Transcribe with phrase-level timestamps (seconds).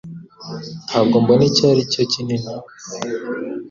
[0.87, 2.51] Ntabwo mbona icyo aricyo kinini